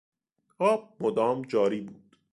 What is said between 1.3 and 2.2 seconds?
جاری بود.